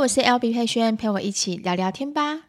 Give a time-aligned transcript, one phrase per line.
[0.00, 2.42] 我是 LB 佩萱，陪我一起聊聊天吧。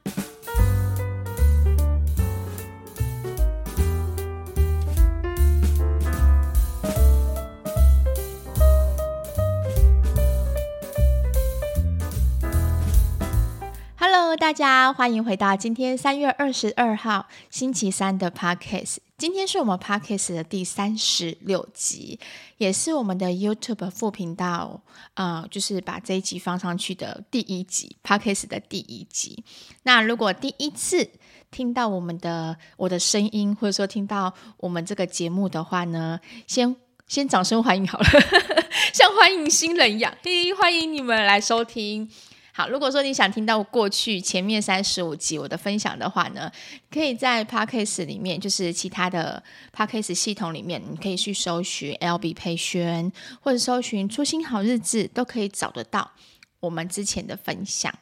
[13.97, 18.97] Hello，大家欢迎回到今天三月二十二号星期三的 Podcast。
[19.19, 22.17] 今天是我们 Podcast 的第三十六集，
[22.57, 24.81] 也是我们的 YouTube 副频道，
[25.15, 29.43] 呃，就是把这一集放上去的第一集 Podcast 的第一集。
[29.83, 31.09] 那如果第一次
[31.51, 36.73] 听到我们的我的声音，或者说听到我们这个节目的话呢，先
[37.05, 38.05] 先掌声欢迎好了，
[38.95, 42.09] 像欢迎新人一样，嘿，欢迎你们来收听。
[42.59, 46.51] 好，如果说你想听到过去前面三十五集我的分享的话呢，
[46.91, 49.41] 可以在 Podcast 里面，就是其他的
[49.73, 56.11] Podcast 系统里面，你可以去搜寻 LB 佩萱，或者搜寻初心好日子，都可以找得到
[56.59, 57.93] 我们之前的分享。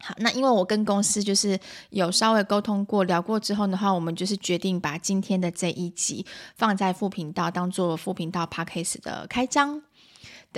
[0.00, 1.58] 好，那因为我跟公司就是
[1.88, 9.82] 有稍微沟通过、聊过之后的话，我们就是决定把今天的这一集放在副频道，当做副频道 Podcast 的开张。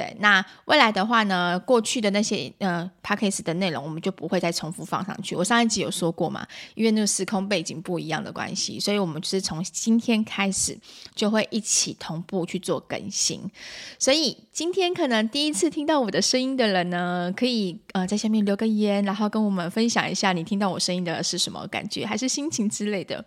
[0.01, 5.37] 对，那未来的话呢，过去的那些呃 Podcast 的内容，我们就不会再重复放上去。
[5.37, 10.79] 我上一集有说过嘛，因为那个时空背景不一样的关系，所以我们就是从今天开始
[11.15, 13.43] 就会一起同步去做更新。
[13.99, 23.23] 所以今天可能第一次听到我的声音的人呢，可以呃在下面留个言，然后跟我们分享一下你听到我声音的是什么感觉，还是心情之类的。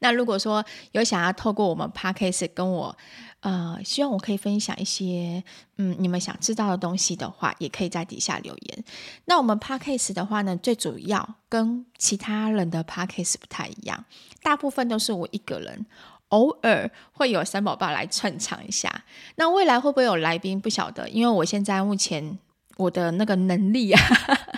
[0.00, 2.96] 那如果说有想要透过我们 Podcast 跟我。
[3.40, 5.42] 呃，希望我可以分享一些，
[5.76, 8.84] 嗯，你们想知道的东西的话，也可以在底下留言。
[9.26, 14.04] 那我们 Podcast 的话呢，最主要跟其他人的 Podcast 不太一样，
[14.42, 15.86] 大部分都是我一个人，
[16.30, 19.04] 偶尔会有三宝爸来串场一下。
[19.36, 20.60] 那未来会不会有来宾？
[20.60, 22.38] 不晓得，因为我现在目前
[22.76, 24.00] 我的那个能力啊，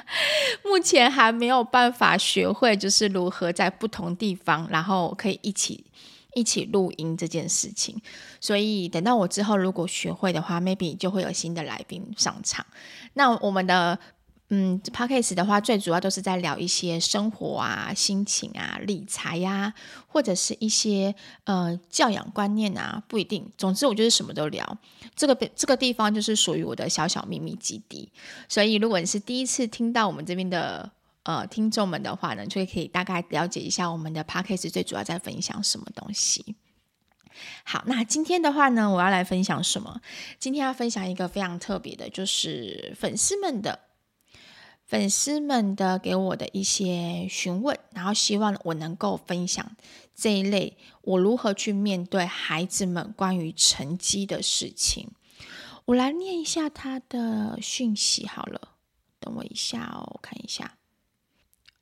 [0.65, 5.85] 目前还没有办法学会，就是如何在不同地方，然后可以一起。
[6.35, 8.01] 一起录音这件事情，
[8.41, 12.65] 所以等到我之后如果学会的话，maybe 就会有新的来宾上场。
[13.15, 13.99] 那我们的
[14.51, 19.73] 嗯，podcast 的话，最主要都是在聊一些生活啊、心情啊、理财呀、
[20.07, 23.51] 或者是一些呃教养观念啊，不一定。
[23.57, 24.79] 总之，我就是什么都聊。
[25.15, 28.11] 这个这个地方就是属于我的小小秘密基地。
[28.49, 30.91] 所以，如果你是第一次听到我们这边的。
[31.23, 36.57] 呃，听众们的话呢，就可以大概了解一下我们的 Podcast 最主要在分享什么东西。
[37.65, 40.01] 好，那今天的话呢，我要来分享什么？
[40.39, 43.81] 今天要分享一个非常特别的，就是粉丝们的
[44.85, 49.77] 粉丝们的给我的一些询问，然后希望我能够分享
[50.17, 55.11] 这一类我如何去面对孩子们关于成绩的事情。
[55.85, 58.73] 我来念一下他的讯息好了，
[59.21, 60.77] 等我一下哦，我看一下。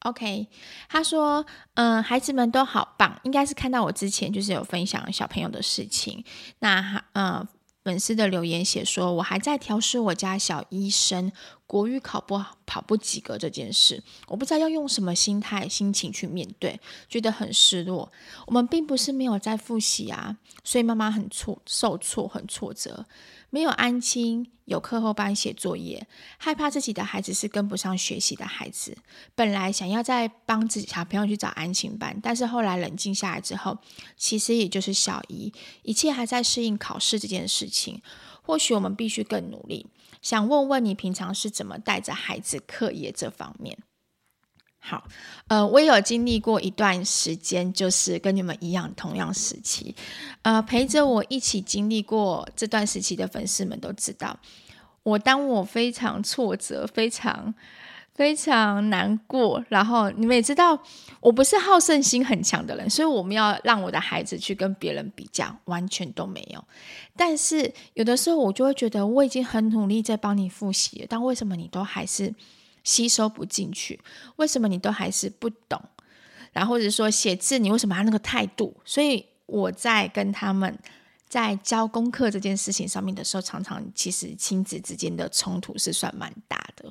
[0.00, 0.46] OK，
[0.88, 1.44] 他说
[1.74, 6.24] ：“嗯，孩子们都好棒，应该是看到我之前就是有分享小朋友的事情。
[6.60, 7.46] 那嗯，
[7.82, 11.32] 粉丝的留言写说，我还在调试我家小医生
[11.66, 18.12] 国语考不好、跑不及格这件事，我不知道要用什么心态、心情去面对，觉得很失落。
[18.46, 23.04] 我们并不是没有在复习啊，所以妈妈很挫、受挫、很挫折。”
[23.50, 28.96] 没有安亲，有课后班写作业，害怕自己的孩子是跟不上学习的孩子。
[29.34, 33.78] 本来想要再帮自己小朋友去找安亲班，但是后来冷静下来之后，
[34.16, 38.02] 其实也就是小一，一切还在适应考试这件事情。
[38.42, 39.86] 或许我们必须更努力。
[40.20, 43.78] 想问问你，平常是怎么带着孩子课业这方面？
[44.88, 45.04] 好，
[45.48, 49.94] 呃，我也有经历过一段时间，就是跟你们一样同样时期，
[50.40, 54.34] 呃，陪着我一起经历过这段时期的粉丝们都知道，
[55.02, 57.54] 我当我非常挫折、非常
[58.14, 60.82] 非常难过，然后你们也知道，
[61.20, 66.64] 我不是好胜心很强的人，所以我们要让我的孩子去跟别人比较，完全都没有。
[67.14, 72.34] 但是有的时候我就会觉得，我已经很努力在帮你复习，但为什么你都还是？
[72.88, 74.00] 吸收不进去，
[74.36, 75.78] 为什么你都还是不懂？
[76.54, 78.74] 然后或者说写字，你为什么还那个态度？
[78.82, 80.78] 所以我在跟他们
[81.28, 86.90] 在教功课这件事情上面的时候，常常其实亲子之间的冲突是算蛮大的。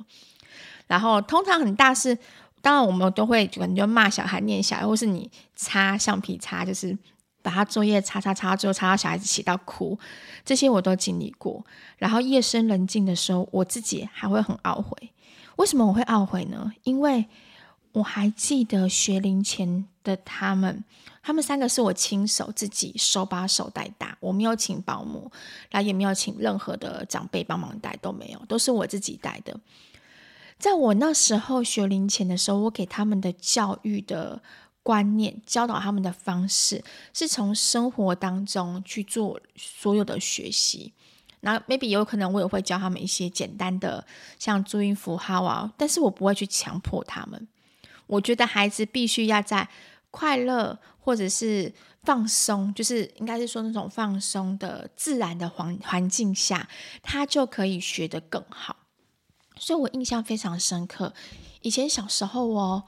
[0.86, 2.16] 然后通常很大是，
[2.62, 6.96] 当然我们都会可能就骂小孩、念小孩，或是你擦橡皮擦，就是
[7.42, 9.98] 把他作业擦擦擦，最后擦到小孩子写到哭，
[10.44, 11.66] 这些我都经历过。
[11.96, 15.10] 然后夜深人静的时候，我自己还会很懊悔。
[15.58, 16.72] 为什么我会懊悔呢？
[16.84, 17.26] 因为
[17.90, 20.84] 我还记得学龄前的他们，
[21.20, 25.30] 他们三个是我亲手自己手把手带大，我没有请保姆，
[25.68, 29.58] 然后也没有请任何的长辈帮忙带，都没有，都是我自己带的。
[30.60, 34.40] 在我那时候学龄前的时候，我给他们的教育的
[34.84, 40.92] 观念、教导他们的方式，是从生活当中去做所有的学习。
[41.40, 44.06] 那 maybe 有可能我也会教他们一些简单的，
[44.38, 47.46] 像注音符号啊，但是我不会去强迫他们。
[48.06, 49.68] 我觉得孩子必须要在
[50.10, 56.68] 快乐或者是放松，就是应该是说那种放松的自然的环环境下，
[57.02, 58.76] 他就可以学得更好。
[59.56, 61.12] 所以我印象非常深刻。
[61.62, 62.84] 以前小时候哦，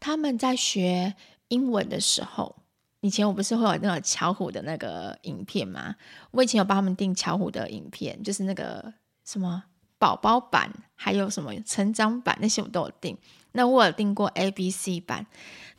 [0.00, 1.14] 他们在学
[1.48, 2.56] 英文的时候，
[3.00, 5.94] 以前我不是会有那个巧虎的那个影片吗？
[6.30, 8.92] 我以前有帮他们订巧虎的影片，就是那个
[9.24, 9.64] 什么
[9.98, 13.16] 宝宝版，还有什么成长版，那些我都有订。
[13.52, 15.26] 那我有订过 A、B、C 版，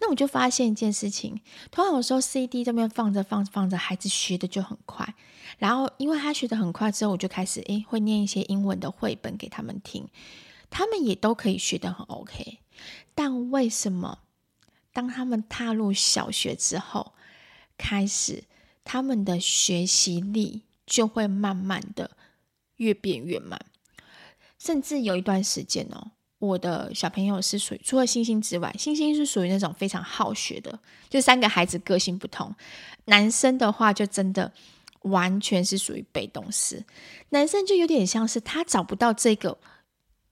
[0.01, 1.39] 那我就发现一件事情，
[1.71, 5.15] 通常有时候 C、D 这边放着放着放着，孩子学的就很快。
[5.57, 10.05] 然后因为他学的很快之后，我就开始诶会念一些英文的绘本给他们听，
[10.69, 12.59] 他们也都可以学的很 OK。
[13.15, 14.19] 但为什么
[14.93, 17.13] 当他们踏入小学之后，
[17.77, 18.43] 开始
[18.83, 22.11] 他们的学习力就会慢慢的
[22.77, 23.59] 越变越慢，
[24.57, 26.11] 甚至有一段时间哦。
[26.39, 32.53] 我的小朋友是属于除了星星之外，星星是属于那种非常好学的，就三个孩子个性不同。
[33.05, 34.51] 男生的话就真的
[35.03, 36.83] 完全是属于被动式，
[37.29, 39.57] 男生就有点像是他找不到这个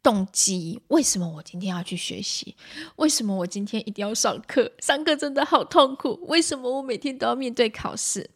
[0.02, 2.56] 动机，为什么我今天要去学习？
[2.96, 4.72] 为什么我今天一定要上课？
[4.80, 8.30] 上课真的好痛苦，为什么我每天都要面对考试？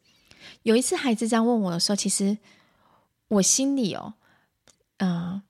[0.64, 2.38] 有一次孩子这样问我的时候，其实
[3.30, 4.14] 我心里哦，
[4.98, 5.42] 嗯、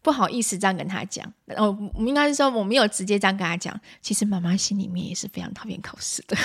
[0.00, 1.32] 不好意思，这样跟他讲。
[1.56, 3.78] 哦，我应该是说我没有直接这样跟他讲。
[4.00, 6.36] 其实妈妈心里面也是非常讨厌考试的。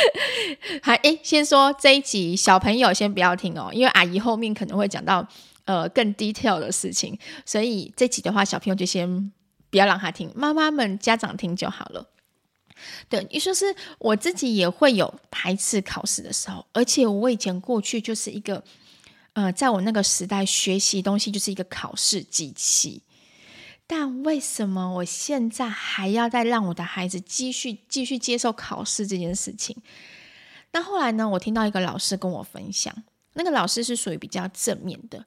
[0.82, 5.26] 还诶，先说这一集小朋友先不要听哦，因为阿姨后面可能会讲到
[5.64, 9.32] 呃更 detail 的事情，所以这集的话小朋友就先
[9.70, 12.08] 不要让他听，妈妈们家长听就好了。
[13.08, 18.62] 对，也就是我自己也会有排斥考试的时候，而且我以前过去就是一个。
[19.36, 23.02] 呃，在我那个时代，学习东西就是一个考试机器。
[23.84, 29.76] 但为什么我现在还要再让我的孩子继续继续接受考试这件事情？
[30.70, 32.94] 那后来呢，我听到一个老师跟我分享，
[33.34, 35.24] 那个老师是属于比较正面的。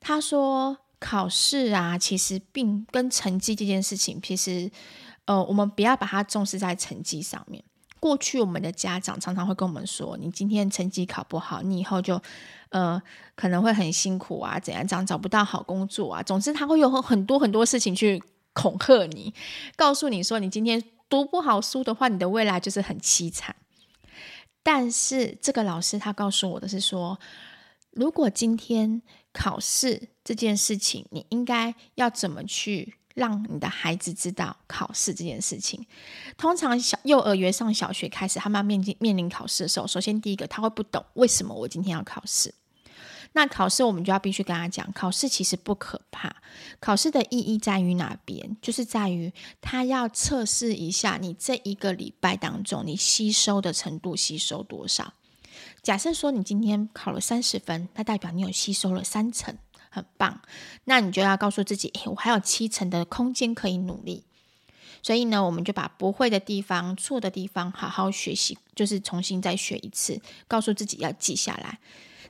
[0.00, 4.70] 他说，考试啊，其实并跟成绩这件事情，其实，
[5.26, 7.62] 呃，我们不要把它重视在成绩上面。
[8.00, 12.22] 过去我们的家长常常会跟我们说：“你今天成绩考不好，你以后就
[12.68, 13.02] 呃
[13.34, 18.22] 可能会很辛苦啊，怎样怎样找不到好工作啊。”总之，他会有很多很多事情去
[18.52, 19.34] 恐吓你，
[19.74, 23.56] 告诉你说：“你今天读不好书的话，你的未来就是很凄惨。”
[24.62, 27.18] 但是这个老师他告诉我的是说，
[27.98, 29.02] 如果今天
[29.32, 32.94] 考试这件事情，你应该要怎么去？
[33.14, 35.84] 让你的孩子知道考试这件事情。
[36.36, 42.54] 通常小幼儿园上小学开始，他们要面临面临考试的时候，首先第一个他会不懂为什么我今天要考试。
[43.32, 46.36] 那考试我们就要必须跟他讲，考试其实不可怕。
[46.78, 48.56] 考试的意义在于哪边？
[48.62, 55.14] 就是在于他要测试一下你这一个礼拜当中你吸收的程度，吸收多少。
[55.88, 59.56] 假设说你今天考了三十分，那代表你有吸收了三成。
[59.88, 60.42] 很棒，
[60.84, 64.26] 那你就要告诉自己，诶，我还有七成的空间可以努力。
[65.02, 71.78] 所以呢，我们就把不会的地方、错的地方好好学习，就是重新再学一次，告诉自己要记下来。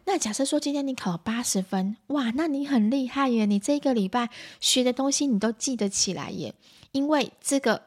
[0.04, 3.44] 那假设说今天你考了八十分，哇，那你很厉害耶！
[3.44, 6.54] 你这个礼拜学的东西你都记得起来耶，
[6.92, 7.82] 因为这个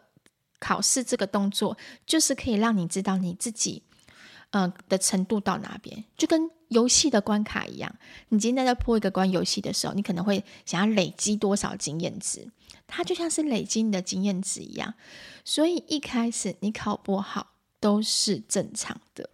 [0.60, 3.84] 考试这个动作就是可以让你知道你自己。
[4.52, 7.94] 呃的程度到哪边，就跟游戏的关卡一样。
[8.30, 12.48] 你今天在破一个关游戏的时候，你可能会想要累积多少经验值，
[12.88, 14.94] 它就像是累积你的经验值一样。
[15.44, 19.30] 所以一开始你考不好都是正常的。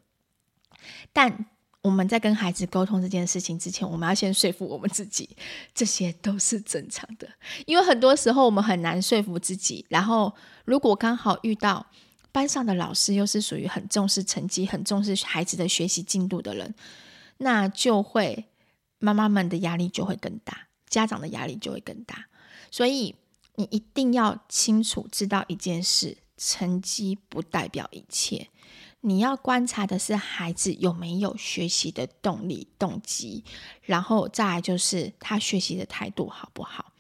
[1.12, 1.45] 但
[1.81, 5.29] 我们在跟孩子沟通这件事情之前，我们要先说服我们自己，
[5.74, 7.27] 这些都是正常的。
[7.65, 9.86] 因为很多时候我们很难说服自己。
[9.89, 10.33] 然后
[10.65, 11.86] 如果刚好遇到，
[12.38, 16.75] 班上的老师又是属于很重视成绩、很重视孩子的学习进度的人，
[17.38, 18.46] 那就会
[19.00, 22.27] 妈妈们的压力就会更大，家长的压力就会更大。
[22.70, 23.15] 所以
[23.56, 28.50] 你一定要清楚知道一件事：成绩不代表一切。
[29.01, 33.44] 你要观察的是孩子有没有学习的动力、动机，
[33.82, 36.94] 然后再来就是他学习的态度好不好。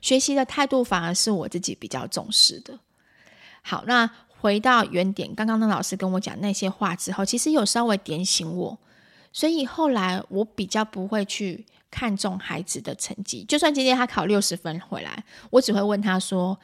[0.00, 2.80] 学习的态度反而是我自己比较重视的。
[3.60, 4.10] 好，那。
[4.40, 8.78] 回到原点，刚刚那老师跟我讲那些话之后，其实有稍微点醒我，
[9.32, 13.44] 所以后来我比较不会去看重孩子的成绩。
[13.44, 16.58] 就算今天他考六十分回来，我只会问他说：“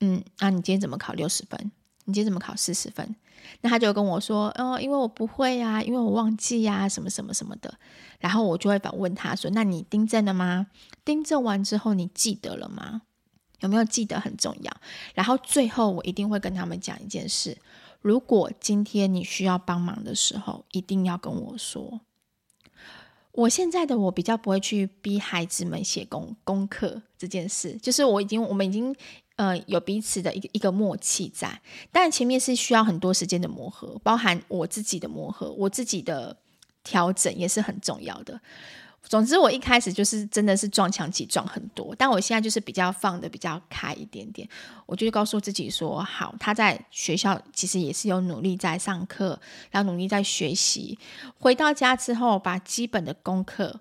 [0.00, 1.70] 嗯，啊，你今天怎么考六十分？
[2.06, 3.14] 你今天怎么考四十分？”
[3.62, 7.74] 那他就跟我说：“哦，因为我不会呀，因为我忘记呀，什么什么什么的。”
[8.20, 10.68] 然后我就会反问他说：“那你订正了吗？
[11.04, 13.02] 订正完之后你记得了吗？
[13.60, 14.72] 有没有记得很重要？”
[15.14, 17.56] 然后最后我一定会跟他们讲一件事。
[18.02, 22.00] 如果今天你需要帮忙的时候，一定要跟我说。
[23.32, 28.94] 我现在的我比较不会去逼孩子们写功功课这件事，就是我已经我们已经
[29.36, 31.60] 呃有彼此的一个一个默契在，
[31.92, 36.36] 但前面是需要很多时间的磨合，包含我自己的磨合，我自己的
[36.82, 38.40] 调整也是很重要的。
[39.02, 44.48] 总之，我一开始就是真的是撞墙期撞很多，但我现在就是比较放得比较开一点点。
[44.86, 49.40] 我就告诉自己说：好，他在学校其实也是有努力在上课，
[49.70, 50.96] 然后努力在学习。
[51.38, 53.80] 回到家之后，把基本的功课，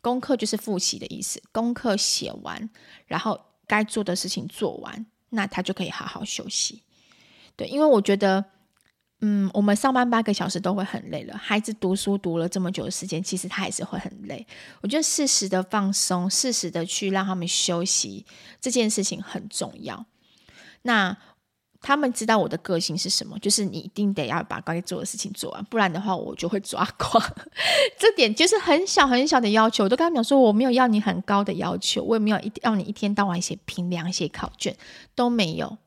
[0.00, 2.68] 功课就是复习的意思，功课写完，
[3.06, 6.82] 然后该做的事情做完，那他就可以好好休息。
[7.54, 8.44] 对，因为我觉得。
[9.20, 11.36] 嗯，我们上班八个小时都会很累了。
[11.36, 14.46] 孩子读书读了这么久的时间，其实他还是会很累。
[14.82, 18.26] 我觉得适时的放松，适时的去让他们休息，
[18.60, 20.04] 这件事情很重要。
[20.82, 21.16] 那
[21.80, 27.22] 他们知道我的个性是什么，就是你一定得要把该做的事情做完，不然的话我就会抓狂。
[27.98, 34.76] 这点就是很小很小的要求，我都跟他讲说，我没有要你很高的要求，我也没有一要你一天到晚写评量、写考卷，
[35.14, 35.78] 都没有。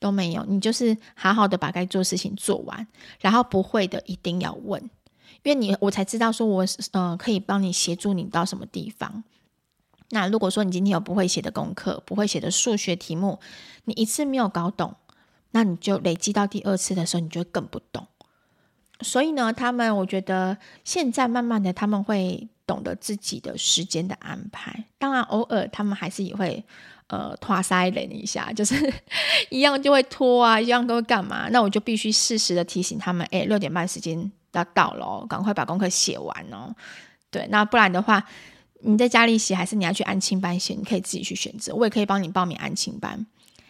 [0.00, 2.86] 都没有，你就是好好的把该做事情做完，
[3.20, 4.82] 然后不会的一定要问，
[5.42, 9.22] 因为你我才知道说我、呃、可以帮你协助你到什么地方。
[10.08, 13.38] 那如果说你今天有不会写的功课，不会写的数学题目，
[13.84, 14.96] 你一次没有搞懂，
[15.50, 18.06] 那你就累积到第二次的时候，你就更不懂。
[19.02, 26.64] 所以呢，他们我觉得现在慢慢的他们会懂得自己的时间的安排，当然偶尔他们还是也会。
[27.10, 28.74] 呃，拖塞连一下，就是
[29.50, 31.48] 一样就会拖啊，一样都会干嘛？
[31.50, 36.72] 那我就必须适时的提醒他们，哎，六点半时间要到了，赶快把功课写完哦。
[37.28, 38.24] 对，那不然的话，
[38.82, 41.74] 你在家里写还是你要去安亲班写，你可以自己去选择。
[41.74, 43.26] 我也可以帮你报名安亲班，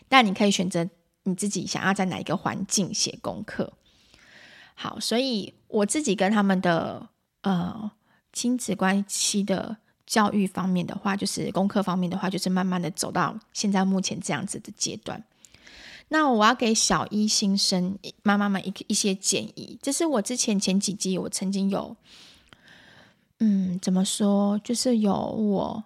[0.06, 0.86] 但你可以选择
[1.22, 3.72] 你自己想要在哪一个环境写功课。
[4.74, 7.08] 好，所以我自己跟他们的
[7.40, 7.90] 呃
[8.34, 9.78] 亲子关系的。
[10.10, 15.22] 教育方面的话，就是功课方面的话，就是慢慢的走到现在目前这样子的阶段。
[16.08, 21.96] 那我要给小一新生妈妈们一一些建议，这是我之前前几集我曾经有，
[23.38, 25.84] 嗯，怎么说，就是有我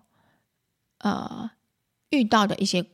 [1.00, 1.50] 呃
[2.08, 2.86] 遇到的一些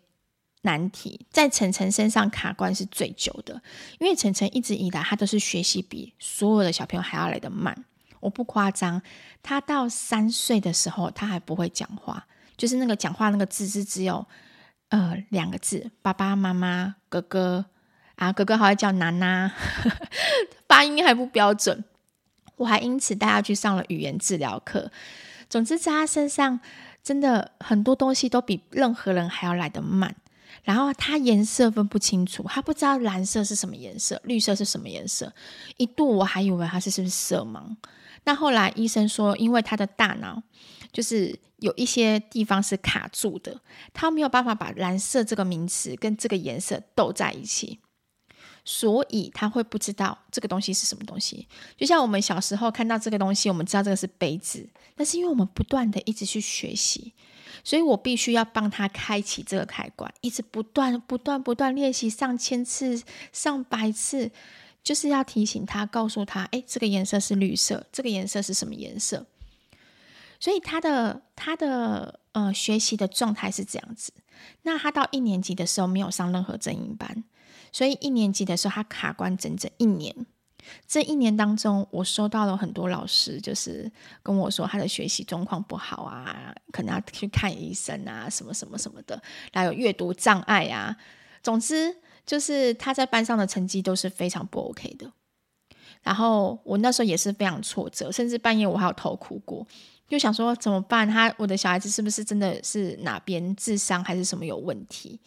[0.63, 3.63] 难题，在晨晨身上卡关是最久的，
[4.01, 7.85] 因为晨晨一直以来他都是学习比所有的小朋友还要来得慢。
[8.21, 9.03] 我不夸张，
[9.43, 14.25] 他到三岁的时候，他还不会讲话，就是那个讲话那个字是只有
[14.91, 17.65] 呃两个字，爸爸妈妈哥哥
[18.17, 19.51] 啊，哥哥还会叫楠楠，
[20.69, 21.85] 发音还不标准。
[22.57, 24.93] 我还因此带他去上了语言治疗课。
[25.49, 26.61] 总之，在他身上，
[27.03, 30.15] 真的很多东西都比任何人还要来得慢。
[30.63, 35.33] 然后他颜色分不清楚，他不知道蓝色是什么颜色，绿色是什么颜色。
[35.79, 37.75] 一度我还以为他是是不是色盲。
[38.25, 40.43] 那后来医生说，因为他的大脑
[40.93, 43.61] 就是有一些地方是卡住的，
[43.93, 47.81] 他没有办法把蓝色这个名词跟这个颜色斗在一起，
[48.65, 51.49] 所以他会不知道这个东西是什么东西。
[51.77, 57.15] 就像我们小时候看到这个东西，我们知道这个是杯子，但是因为我们不断的一直去学习，
[57.65, 64.31] 所以我必须要帮他开启这个开关，一直不断、不断、不断练习上千次、上百次。
[64.83, 69.27] 就是要提醒他，告诉他，哎，这个颜色是绿色，这个颜色是什么颜色？
[70.39, 74.13] 所以他的他的呃学习的状态是这样子。
[74.63, 77.25] 那他到一年级的时候没有上任何正音班，
[77.71, 80.27] 所以一年级的时候他卡关整整一年。
[80.87, 83.91] 这一年当中，我收到了很多老师就是
[84.23, 89.23] 跟我说他的学习状况不好啊，可能要去看医生啊，什么什么什么的，
[89.53, 90.97] 还有阅读障碍啊，
[91.43, 91.97] 总之。
[92.31, 95.13] 就是他在班上的成绩都是非常不 OK 的，
[96.01, 99.67] 然后我那时候也是非常挫折，甚至半夜我还有偷哭过，
[100.07, 101.09] 就想说怎么办？
[101.09, 105.19] 他我的小孩子是不是真的是哪边智商还是什么有问题？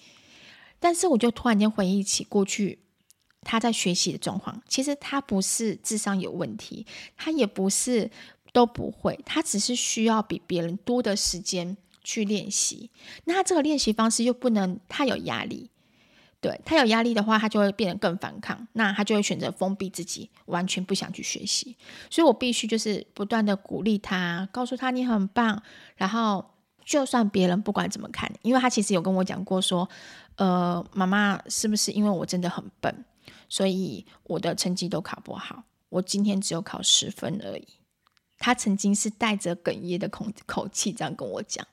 [0.79, 2.79] 但是我就突然间回忆起过去
[3.41, 8.09] 他在学习的状况，其实他不是智商有问题，他也不是
[8.53, 12.89] 都不会，他只是需要比别人多的时间去练习。
[13.25, 15.69] 那他这个练习方式又不能太有压力。
[16.43, 21.77] 对，他有压力的话，他就会变得更反抗，那他就会选择封闭自己，完全不想去学习。
[22.09, 25.63] 所以我必须就是不断的鼓励他，告诉他你很棒。
[25.95, 26.43] 然后
[26.83, 29.87] 就算别人不管怎么看，因为他其实有跟我讲过说，
[30.35, 33.05] 呃，妈妈是不是因为我真的很笨，
[33.47, 35.63] 所以我的成绩都考不好？
[35.87, 37.65] 我今天只有考十分而已。
[38.37, 41.65] 他曾经是带着哽咽的口口气这样跟我讲，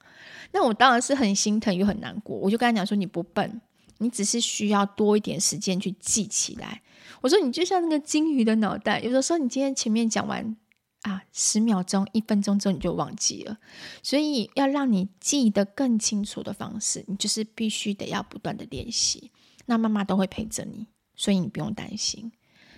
[0.52, 2.36] 那我当然是很心疼又很难过。
[2.36, 3.60] 我就跟他讲说，你不笨。
[4.00, 6.82] 你只是需要多一点时间去记起来。
[7.20, 10.56] 我说你就像那个金鱼的脑袋，有的时候你今天前面讲完
[11.02, 13.58] 啊，十秒钟、一分钟之后你就忘记了。
[14.02, 19.30] 所以要让你记得更清楚的方式，你就是必须得要不断的练习。
[19.66, 22.32] 那妈妈都会陪着你，所以你不用担心，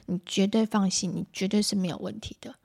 [0.07, 2.57] 你绝对放心，你绝对是没有问题的。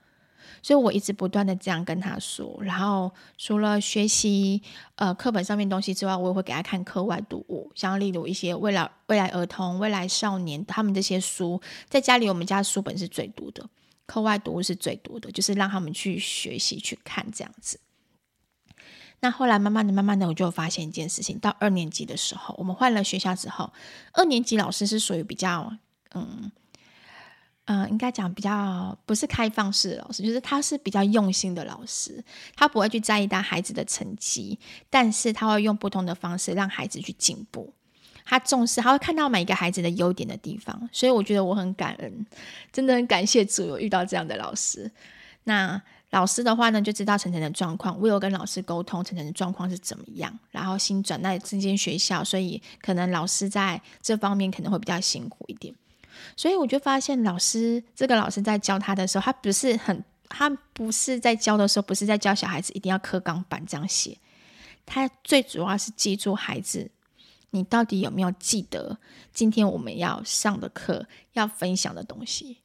[0.62, 4.62] 所以我一直不断的这样跟他说，然后除了学习
[4.96, 13.70] 呃课本上面东西之外，我也会给他看课外读物，像例如一些未来未来儿童、未来少年他们这些书，在家里我们家书本是最多的，
[14.06, 17.80] 课外读物是最多的，就是让他们去学习去看这样子。
[19.20, 23.72] 那后来慢慢的、慢慢的，我就发现一件事情，到二年级的时候，我们换了学校之后，
[24.14, 25.72] 二年级老师是属于比较
[26.14, 26.52] 嗯。
[27.68, 32.24] 嗯、应该讲比较不是开放式的老师，就是他是比较用心的老师，
[32.56, 34.58] 他不会去在意他孩子的成绩，
[34.90, 37.74] 但是他会用不同的方式让孩子去进步。
[38.24, 42.26] 他重视，他会看到每一个孩子的优点的地方，所以我觉得我很感恩，
[42.72, 44.92] 真的很感谢主有遇到这样的老师。
[45.44, 45.82] 那
[46.12, 55.74] 老师的话呢，就知道晨晨的状况，我有跟老师沟通晨晨的状况是怎么样，然后新转到这间学校，所以可能老师在这方面可能会比较辛苦一点。
[56.36, 64.18] 所以我就发现，老师这个老师在教他的时候，他不是很，他不是在教的时候，不是在教小孩子一定要刻钢板这样写，
[64.86, 66.92] 他最主要是记住孩子，
[67.52, 69.00] 你到底有没有记得
[69.34, 72.58] 今天我们要上的课，要分享的东西。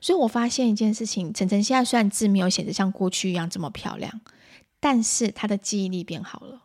[0.00, 4.20] 所以我发现一件事情，晨晨现在虽然字没有写得像过去一样这么漂亮，
[4.78, 6.62] 但是他的记忆力变好了。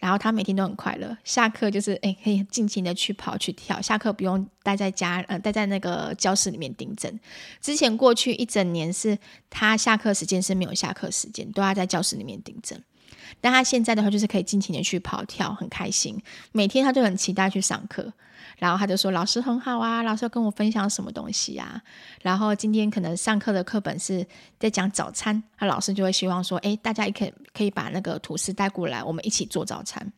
[0.00, 7.18] 然后他每天都很快乐，下课就是诶，可以尽情的去跑去跳，下课不用待在家，呃，待在那个教室里面订正。
[7.60, 9.18] 之前过去一整年是
[9.50, 12.80] 他下课时间是没有下课时间，都要在教室里面订正。
[13.40, 16.20] 但他现在的话就是可以尽情的去跑跳，很开心，
[16.52, 18.12] 每天他就很期待去上课。
[18.56, 21.80] 然后他就说：“老师很好啊，老师要跟我分享什么东西啊？”
[22.22, 24.26] 然后今天可能上课的课本是
[24.58, 30.12] 在讲早餐，他老师就会希望说：“诶，大家也可以可以把那个吐司带过来，我们一起做早餐。”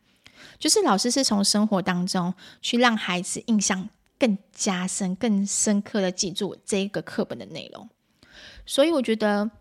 [0.57, 7.87] 就是老师是从生活当中去让孩子印象更加深、更深刻的记住这一个课本的内容。
[8.65, 9.51] 所以我觉得，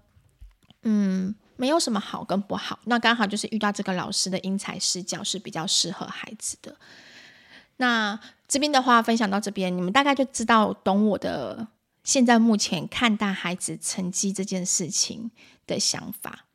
[0.85, 6.75] 嗯，没有什么好跟不好，那刚好就是遇到这个老师的因材施教是比较适合孩子的。
[7.77, 8.19] 那
[8.49, 11.69] 这边的话，分享到这边，你们大概就知道懂我的
[12.03, 15.31] 现在目前看待孩子成绩这件事情
[15.67, 16.47] 的想法。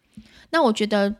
[0.49, 1.15] 那我觉得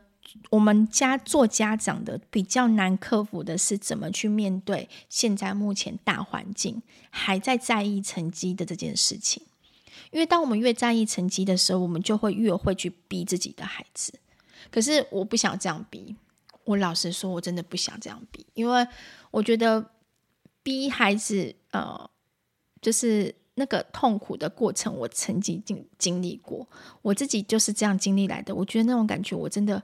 [0.50, 9.44] 我们家做家长的比较难克服的是怎么去面对现在目前大环境还在在意成绩的这件事情。
[10.10, 14.12] 因为当我们越在意成绩的时候，我们就会越会去逼自己的孩子。
[14.70, 16.16] 可是我不想这样逼，
[16.64, 18.86] 我老实说，我真的不想这样逼，因为
[19.30, 19.90] 我觉得。
[20.66, 22.10] 逼孩子，呃，
[22.82, 26.68] 就是那个痛苦的过程，我曾经经经历过，
[27.02, 28.52] 我自己就是这样经历来的。
[28.52, 29.80] 我觉得那种感觉，我真的，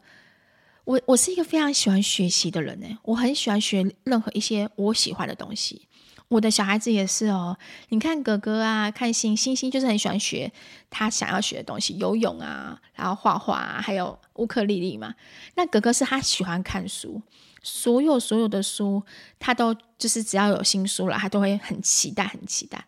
[0.82, 5.86] 我我是一个非常喜欢学习的人呢，我很喜欢学任何一些我喜欢的东西。
[6.32, 7.58] 我的小孩子也是哦，
[7.90, 10.50] 你看哥哥啊，看星星星就是很喜欢学
[10.88, 15.14] 他想要学的东西，游泳啊，然后画画啊，还有乌克丽丽嘛。
[15.56, 17.20] 那哥哥是他喜欢看书。
[17.62, 19.04] 所有所有的书，
[19.38, 22.86] 他都就是只要有新书了，他都会很期待，很期待。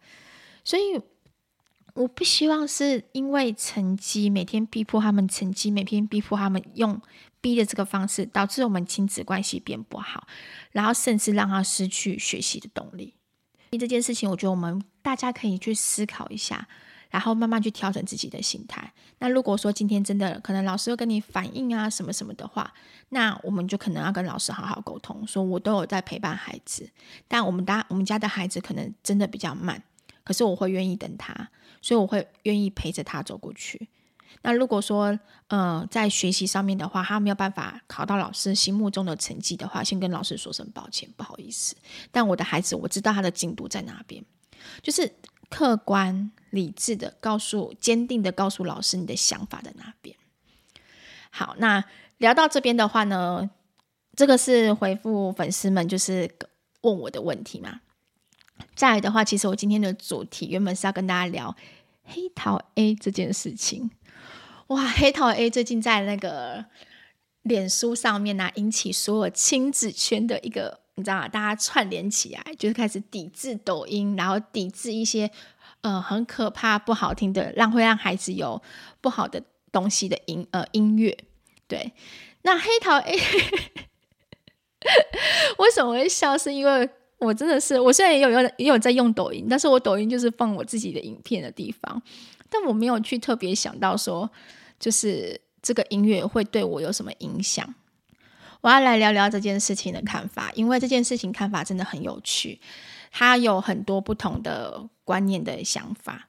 [0.65, 1.01] 所以
[1.95, 7.01] 我不希望是因为成绩，每天逼迫他们成绩，每天逼迫他们用
[7.41, 10.27] 逼的这个方式，导致我们亲子关系变不好，
[10.73, 13.15] 然后甚至让他失去学习的动力。
[13.79, 16.67] 这件事情，我觉得我们大家可以去思考一下。
[17.11, 18.93] 然后慢慢去调整自己的心态。
[19.21, 22.75] 那如果说今天真的可能老师又跟你反映啊什么什么的话，
[23.11, 26.91] 那我们就可能要跟老师好好沟通，说我都有在陪伴孩子，
[27.29, 29.81] 但我们家我们家的孩子可能真的比较慢，
[30.25, 31.33] 可是我会愿意等他，
[31.81, 33.89] 所以我会愿意陪着他走过去。
[34.43, 35.19] 那如果说
[35.49, 41.77] 呃在学习上面的话，他没有办法考到老师心目中的成绩的话，先跟老师说声抱歉，不好意思。
[42.11, 44.25] 但我的孩子我知道他的进度在哪边，
[44.83, 45.15] 就是。
[45.51, 50.17] 客观理智的告诉，坚定的告诉老师你的想法在哪边。
[51.31, 51.85] 好，那
[52.17, 53.49] 聊到这边的话呢，
[54.17, 56.35] 这个是回复粉丝们就是
[56.81, 57.83] 问我的问题嘛。
[58.75, 61.55] 再来的话，其实我今天的主题原本是要跟大家聊
[62.03, 63.91] 黑桃 A 这件事情。
[64.69, 66.65] 哇，黑桃 A 最近在那个
[67.43, 71.29] 脸书上面呢、引起所有亲子圈的一个，你知道吗？
[71.29, 75.31] 大家串联起来，就是开始抵制抖音，然后抵制一些
[75.83, 78.63] 呃很可怕、不好听的，让会让孩子有
[79.03, 81.17] 不好的东西的音呃音乐。
[81.69, 81.93] 对，
[82.43, 83.17] 那黑桃 A
[85.59, 86.39] 为什么会笑？
[86.39, 92.03] 是因为我真的是，我现在也有用也有在用抖音，但是我抖音就是放我自己的影片的地方，
[92.55, 94.31] 但我没有去特别想到说，
[94.79, 97.75] 就是这个音乐会对我有什么影响。
[98.61, 102.61] 我要来聊聊这件事情的看法，因为这件事情看法真的很有趣，
[103.11, 106.29] 它有很多不同的观念的想法。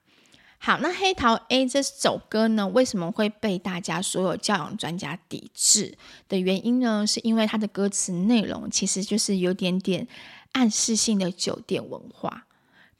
[0.58, 5.96] 好，那《黑桃 A》这首歌呢，为什么会被大家所有教养专家抵制
[6.28, 7.06] 的原因呢？
[7.06, 10.08] 是因为它的歌词内容其实就是有点点
[10.54, 12.48] 暗示性的酒店文化。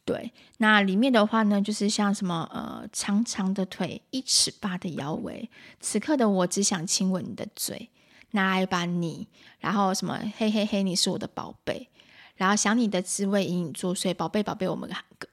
[0.06, 7.90] 对，那里面的话呢，就是像什么呃，长长的腿，一尺八的腰围，此刻的我只想亲吻你的嘴，
[8.32, 9.28] 拿来吧你，
[9.60, 11.90] 然后什么嘿嘿嘿，你是我的宝贝。
[12.36, 14.88] 然后想你的滋味隐隐作祟，宝贝宝贝，我们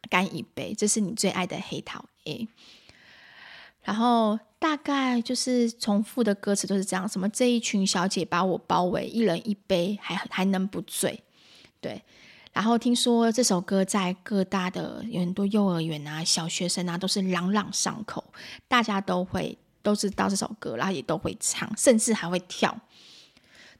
[0.08, 2.48] 干一杯，这是你最爱的黑桃 A。
[3.82, 11.22] 然后大概就是重复的歌词都是这样，什么这一群小姐把我包围，一人一杯，还还能不醉？
[11.80, 12.00] 对。
[12.52, 18.22] 然后听说这首歌在各大的有很多幼儿园啊、小学生啊都是朗朗上口，
[18.68, 22.78] 大家都会都知道这首歌，然后也都会唱，甚至还会跳。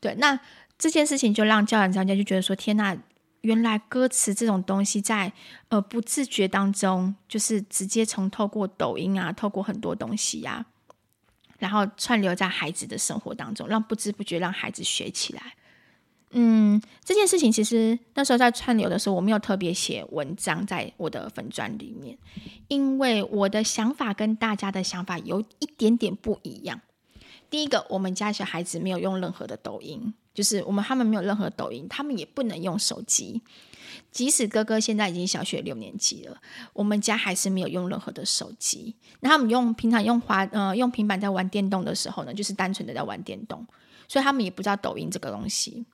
[0.00, 0.40] 对，那
[0.78, 2.96] 这件事情就让教养专家就觉得说：天呐！
[3.42, 5.32] 原来歌词这种东西在
[5.68, 10.64] 呃不自觉当中，就是直接从透过抖音啊，透过很多东西呀、
[11.58, 15.56] 然后串流在孩子的生活当中，让不知不觉让孩子学起来。
[16.33, 22.18] 嗯，这件事情其实那时候在串流的时候，我没有特别写文章在我的粉砖里面，
[22.68, 26.81] 因为我的想法跟大家的想法有一点点不一样。
[27.51, 30.14] 第一个，我们家小孩子没有用任何的抖音。
[30.35, 33.42] 就是我们他们没有任何抖音，他们也不能用手机。
[34.11, 36.40] 即使哥哥现在已经小学六年级了，
[36.73, 38.95] 我们家还是没有用任何的手机。
[39.21, 43.66] 那他们用平常用滑呃用平板在玩电动的时候呢，就是单纯的在玩电动，
[44.09, 45.85] 所以他们也不知道抖音这个东西。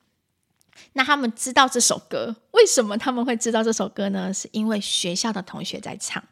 [0.93, 4.33] 那他们知道这首歌，为什么他们会知道这首歌呢？
[4.33, 6.23] 是因为学校的同学在唱。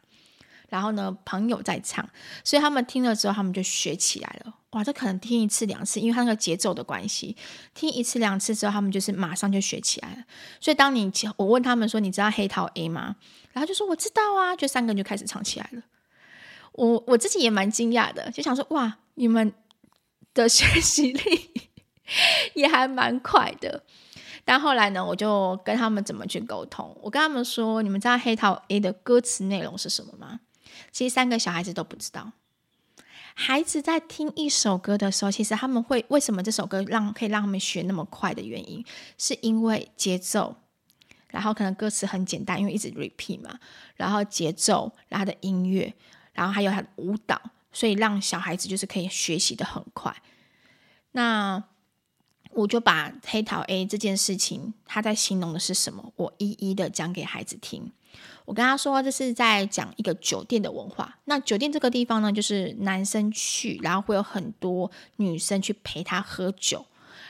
[0.68, 2.06] 然后呢，朋友在唱，
[2.44, 4.54] 所以他们听了之后，他们就学起来了。
[4.72, 7.34] 哇，这可能听一次两次，因为他那个节奏的关系，
[7.72, 10.16] 听一次两次之后，他们就是马上就学起来了。
[10.60, 13.16] 所以当你我问他们说：“你知道黑桃 A 吗？”
[13.54, 15.80] 然后就说：“我知道啊。”就三个人就开始唱起来了。
[16.72, 19.54] 我我自己也蛮惊讶的，就想说：“哇，你们
[20.34, 21.50] 的学习力
[22.52, 23.84] 也还蛮快的。”
[24.48, 26.96] 但后来呢，我就跟他们怎么去沟通？
[27.02, 30.40] 我跟他们说：“你们知道黑桃 A 的歌词内容是什么吗？”
[30.90, 32.32] 其实三个小孩子都不知道。
[33.34, 38.82] 孩子在听一首歌的时候，其实他们会为什么这首歌让可以让他们学那么快的原因，
[39.18, 40.56] 是因为节奏，
[41.28, 43.60] 然后可能歌词很简单，因为一直 repeat 嘛，
[43.96, 45.92] 然后节奏，然后他的音乐，
[46.32, 47.38] 然后还有他的舞蹈，
[47.70, 50.16] 所以让小孩子就是可以学习得很快。
[51.12, 51.62] 那
[52.58, 57.92] 我就把黑桃 A 这件事情，他在形容的是什么，我一一的讲给孩子听。
[58.46, 61.18] 我跟他说，这是在讲一个酒店的文化。
[61.26, 66.84] 那酒店这个地方呢，就是男生去，然后会有很多女生去陪他喝酒，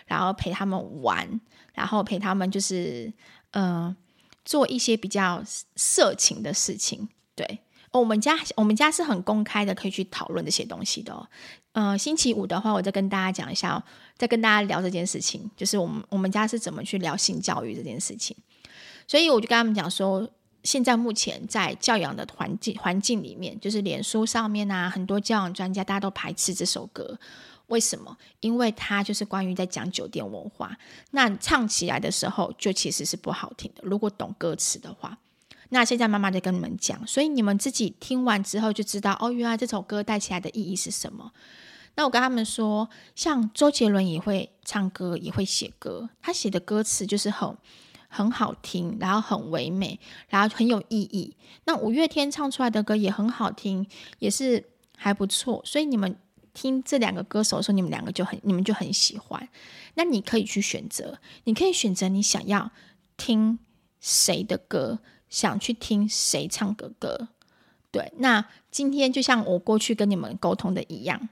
[0.06, 1.38] 然后陪他们玩，
[1.74, 3.12] 然后陪他们就是
[3.50, 3.94] 呃
[4.46, 5.42] 做一些比较
[5.76, 7.06] 色情的事情。
[7.34, 7.58] 对，
[7.98, 11.28] 我们家我们家是很公开的，可以去讨论这些东西的哦。
[11.72, 13.82] 呃，星期五的话，我再跟大家讲一下哦，
[14.16, 18.36] 再跟大家聊这件事情，就是我们我们家是怎么去聊性教育这件事情。
[19.06, 20.28] 所以我就跟他们讲说。
[20.64, 27.16] 现在目前在教养的环境环境里面，就是脸书上面啊，很多教养专家大家都排斥这首歌。
[27.68, 28.14] 为什么？
[28.40, 30.76] 因为它就是关于在讲酒店文化。
[31.12, 33.82] 那唱起来的时候，就其实是不好听的。
[33.84, 35.16] 如果懂歌词的话，
[35.70, 41.32] 那现在妈妈在跟你们讲，所以你们自己听完之后就知道哦，原来这首歌带起来的意义是什么。
[41.94, 47.56] 那我跟他们说，像周杰伦也会唱歌，也会写歌，他写的歌词就是很。
[48.10, 50.00] 很好听，然后很唯美，
[50.30, 51.36] 然后很有意义。
[51.66, 53.86] 那五月天唱出来的歌也很好听，
[54.18, 54.64] 也是
[54.96, 55.60] 还不错。
[55.62, 56.16] 所以你们
[56.54, 59.46] 听这两个歌手的时候，你们两个就很，你们就很喜欢。
[59.92, 62.70] 那你可以去选择，你可以选择你想要
[63.18, 63.58] 听
[64.00, 67.28] 谁的歌，想去听谁唱的歌。
[67.90, 71.28] 对，那今天就像我过去跟你们沟通的一样，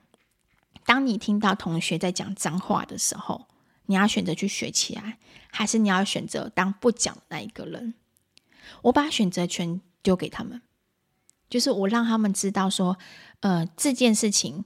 [0.84, 3.46] 当你听到同学在讲脏话的时候。
[3.88, 5.16] 你要选择去学起来，
[5.52, 7.94] 还是你要选择当不讲的那一个人？
[8.82, 10.60] 我把选择权丢给他们，
[11.48, 12.98] 就是我让他们知道说，
[13.38, 14.64] 呃，这件事情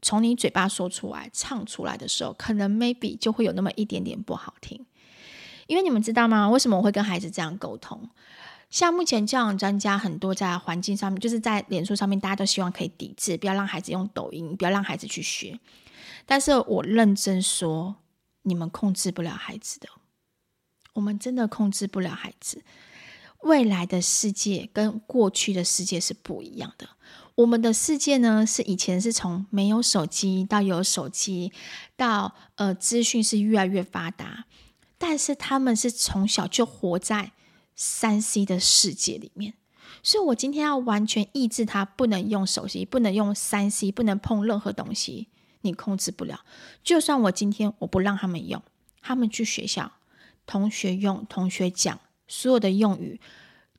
[0.00, 4.86] 从你嘴巴说出来、唱出来的时候，可能 maybe 就会有那么一点点不好听。
[5.66, 6.48] 因为你们知道吗？
[6.48, 8.08] 为什么我会跟孩子这样沟通？
[8.70, 15.58] 像目前教养专家很多在环境上面，就是在脸书上面，大家都希望可以抵制，不要让孩子用抖音，不要让孩子去学。
[16.26, 17.96] 但是我认真说，
[18.42, 19.88] 你们控制不了孩子的，
[20.94, 22.62] 我们真的控制不了孩子。
[23.42, 26.88] 未来的世界跟过去的世界是不一样的。
[27.34, 31.52] 我们的世界呢，是以前是从没有手机到有手机，
[31.94, 34.46] 到呃资讯是越来越发达。
[34.96, 37.32] 但是他们是从小就活在
[37.76, 39.54] 三 C 的世界里面，
[40.02, 45.28] 所以我今天要完全抑制他不能用手机，不能用三 C，不能碰任何东西，
[45.62, 46.44] 你控制不了。
[46.82, 48.62] 就算我今天我不让他们用，
[49.00, 49.92] 他们去学校，
[50.46, 53.20] 同学用，同学讲，所有的用语，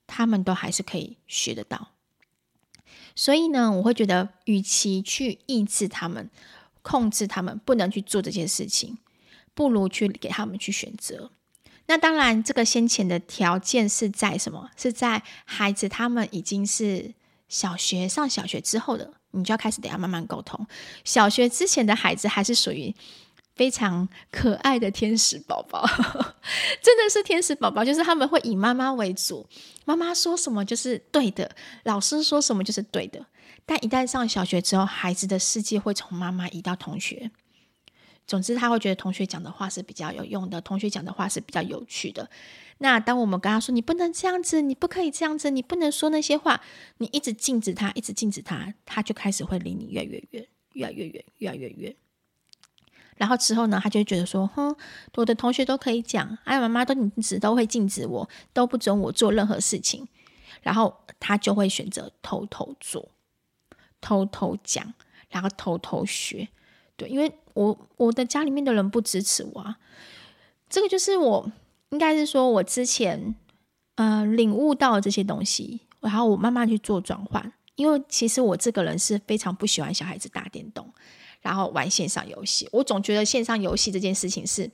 [0.05, 1.91] 他们都还是可以学得到。
[3.15, 6.29] 所以呢，我会觉得，与其去抑制他们，
[6.81, 8.97] 控制他们，不能去做这件事情。
[9.53, 11.31] 不如去给他们去选择。
[11.87, 14.69] 那当然，这个先前的条件是在什么？
[14.75, 17.13] 是在孩子他们已经是
[17.47, 20.65] 小学上小学之后的，你就要开始等下慢慢沟通。
[21.03, 22.93] 小学之前的孩子还是属于
[23.55, 25.85] 非常可爱的天使宝宝，
[26.81, 29.47] 真的是天使宝宝，就是他们会以妈妈为主，
[29.85, 33.23] 妈妈说什么就是对的，老师说什么就是对的。
[33.67, 37.31] 但一旦上小学之后，孩子的世界会从妈妈移到同学。
[38.27, 42.29] 总之，他会觉得同学讲的话是比较有用的，同学讲的话是比较有趣的。
[42.79, 46.59] 那当我们跟他说“你不能这样子，你不可以这样子，你不能说那些话”，
[46.97, 51.95] 你一直禁止他，一直禁止他，他就开始会离你越来越远，越来越远，越来越远。
[53.15, 54.75] 然后之后呢，他就会觉得说：“哼，
[55.13, 60.05] 我的同学都可以讲，哎，妈妈都你只都会禁止我，都不准我做任何事情。”
[60.63, 63.11] 然后他就会选择偷偷做，
[64.01, 64.93] 偷偷讲，
[65.29, 66.49] 然后偷偷学。
[66.97, 69.77] 对，因为我我的家里面的人不支持我啊，
[70.69, 71.51] 这个就是我
[71.89, 73.35] 应该是说我之前
[73.95, 77.53] 呃领悟到这些东西，然后我慢慢去做转换。
[77.75, 80.89] 因为其实我这个人是非常不喜欢小孩子打电动，
[81.41, 82.69] 然后玩线上游戏。
[82.71, 84.71] 我总觉得线上游戏这件事情是，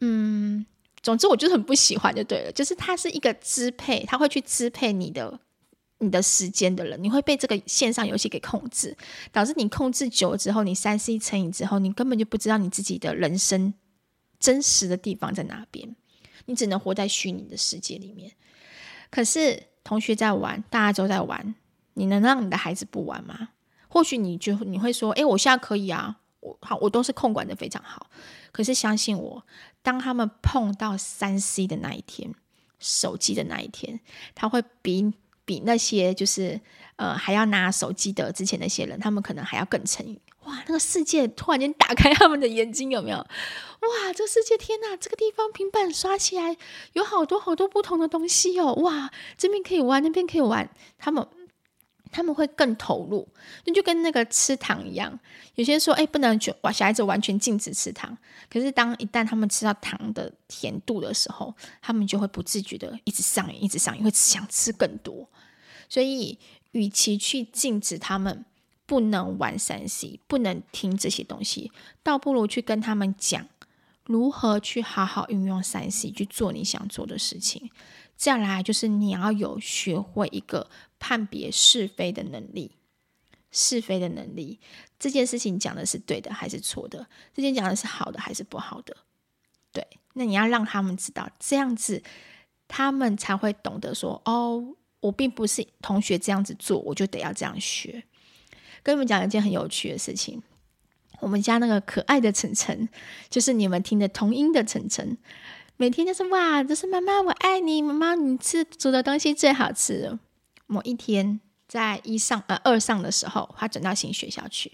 [0.00, 0.66] 嗯，
[1.02, 5.40] 总之我就是很不喜欢就对了，就是它是一个支配，它会去支配你的。
[5.98, 8.94] 你的时间的人，你会被这个线上游戏给控制，
[9.32, 13.72] 导致你控制久了之后，你三 C 成瘾之后，你根本就不知道你自己的人生
[14.38, 15.96] 真实的地方在哪边，
[16.44, 18.32] 你只能活在虚拟的世界里面。
[19.10, 21.54] 可是同学在玩，大家都在玩，
[21.94, 23.48] 你能让你的孩子不玩吗？
[23.88, 28.10] 或许你就你会说，诶，我现在可以啊，我好，我都是控管的非常好。
[28.52, 29.42] 可是相信我，
[29.80, 32.34] 当他们碰到三 C 的那一天，
[32.78, 34.00] 手机的那一天，
[34.34, 35.14] 他会比。
[35.46, 36.60] 比那些就是
[36.96, 40.18] 呃还要拿手机的之前那些人，他们可能还要更沉。
[40.44, 43.16] 哇，那个世界突然间打开他们的眼睛，有没有？
[43.16, 44.96] 哇，这世界，天呐！
[45.00, 46.56] 这个地方平板刷起来
[46.92, 48.74] 有好多好多不同的东西哦。
[48.74, 51.26] 哇，这边可以玩，那边可以玩，他们。
[52.16, 53.28] 他们会更投入，
[53.66, 55.20] 那就跟那个吃糖一样。
[55.56, 58.16] 有些说，哎，不能就小孩子完全禁止吃糖。
[58.48, 65.28] 可是，当一旦他们吃到糖的甜度的时候，他们就会不自觉的一直上瘾，一直上瘾，会想吃更多。
[65.90, 66.38] 所以，
[66.72, 68.46] 与其去禁止他们
[68.86, 71.70] 不能玩三 C，不能听这些东西，
[72.02, 73.46] 倒不如去跟他们讲
[74.04, 77.70] 如何去好好运用三 C 去做你想做的事情。
[78.16, 80.70] 再来就是你要有学会一个
[81.06, 82.72] 判别是非的能力，
[83.52, 84.58] 是非的能力，
[84.98, 87.06] 这件事情讲的是对的还是错的？
[87.32, 88.96] 这件讲的是好的还是不好的？
[89.70, 92.02] 对，那你要让他们知道，这样子
[92.66, 98.02] 他们才会懂得说，哦，我并不是同学这样子做，我就得要这样学。
[98.82, 100.42] 跟你们讲一件很有趣的事情，
[101.20, 102.88] 我们家那个可爱的晨晨，
[103.30, 105.16] 就是你们听的童音的晨晨。
[105.76, 110.18] 每天就是哇，就是妈妈我爱你，妈妈你吃煮的东西最好吃。
[110.66, 114.72] 某一天在一上呃二上的时候，他转到新学校去。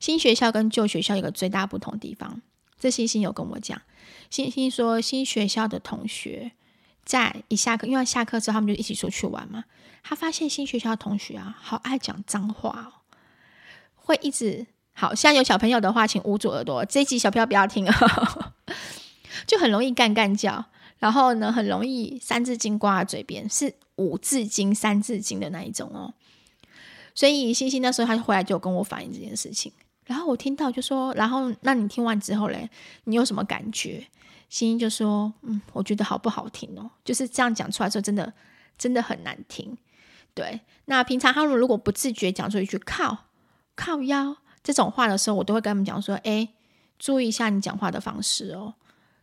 [0.00, 2.42] 新学校跟旧学校有个最大不同地方，
[2.78, 3.80] 这星星有跟我讲。
[4.30, 6.52] 星星说新学校的同学
[7.04, 9.64] 在一下课，因为下课之后他们就一起出去玩嘛。
[10.02, 13.16] 他发现新学校同学啊，好爱讲脏话哦，
[13.94, 18.52] 会一直好像有小朋友的话，请捂住耳朵，这一集小朋友不要听哦。
[19.46, 20.66] 就很容易干干叫，
[20.98, 26.14] 然后呢，很容易三字经挂在嘴边，是五字经、三字经的那一种哦。
[27.14, 29.72] 所以星星那时候他就回来就跟我反映这件事情，
[30.04, 32.68] 然后我听到就说，然后那你听完之后嘞，
[33.04, 34.06] 你有什么感觉？
[34.50, 38.32] 欣欣就说：“嗯，我觉得好不好听哦，就是这样讲出来之后，真的
[38.78, 39.76] 真的很难听。”
[40.34, 43.16] 对，那平常他们如果不自觉讲出一句“靠
[43.74, 46.48] 靠腰”这种话的时候，我都会跟他们讲说：“哎，
[46.98, 48.74] 注意一下你讲话的方式哦，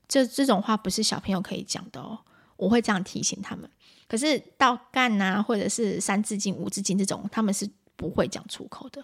[0.07, 2.19] 这这种话不是小朋友可以讲的哦。”
[2.57, 3.69] 我会这样提醒他们。
[4.11, 9.01] 可是到干啊，或者是三字经、五字经这种，他们是不会讲出口的。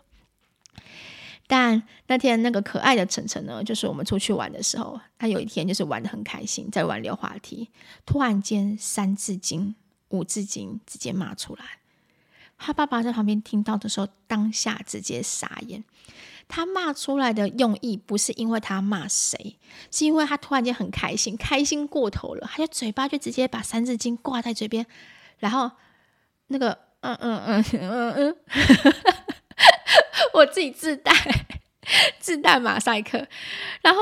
[1.48, 7.70] 但那天那个可爱的晨晨呢，就是我们出去玩的时候，他有一天就是玩得很开心，在玩溜滑梯，
[8.06, 9.74] 突然间三字经、
[10.10, 11.64] 五字经直接骂出来。
[12.58, 15.86] 他爸爸在旁边听到的时候，当下直接傻眼。
[16.48, 19.58] 他骂出来的用意不是因为他骂谁，
[19.92, 24.86] 是因为他突然间很开心，开心过头了，他就嘴巴就直接把三字经挂在嘴边，
[25.40, 25.72] 然后
[26.48, 28.36] 那个嗯嗯嗯嗯嗯，
[30.34, 31.12] 我自己自带
[32.20, 33.28] 自带马赛克，
[33.82, 34.02] 然后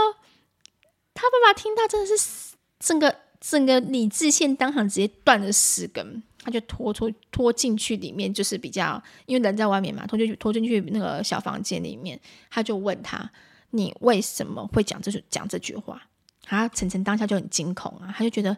[1.14, 6.24] 他爸爸听到真的是整个整个理智线当场直接断了十根。
[6.46, 12.20] 他就拖拖拖进去里面，就是比较，因为人在外面嘛，拖进去拖进去那个小房间里面，
[12.52, 13.30] 他就问他
[13.72, 16.02] ：“你为什么会讲这句讲这句话？”
[16.48, 18.56] 他晨晨当下就很惊恐啊，他就觉得，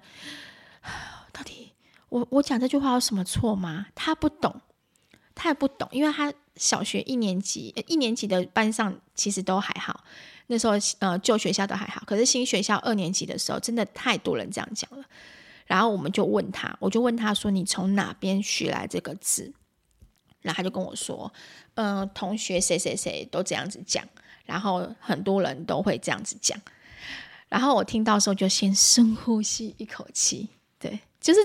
[1.32, 1.72] 到底
[2.10, 3.88] 我我讲这句话有什么错吗？
[3.96, 4.60] 他不懂，
[5.34, 10.04] 他也不懂，因为他小学一年级一年级的班上其实都还好，
[10.48, 15.06] 那时候呃旧学校都还好，可是新学校二年级的时候，真的太多人这样讲了。
[15.68, 19.54] 然后我们就问他，我就问他说：“你从哪边学来这个字？”
[20.42, 21.32] 然后他就跟我说
[21.76, 24.04] ：“嗯、同学谁谁谁都这样子讲，
[24.46, 26.58] 然后很多人都会这样子讲。”
[27.50, 30.48] 然后我听到的时候就先深呼吸一口气，
[30.80, 31.40] 对，就是